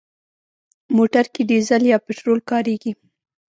موټر 0.95 1.25
کې 1.33 1.41
ډيزل 1.51 1.81
یا 1.91 1.97
پټرول 2.05 2.39
کارېږي. 2.49 2.91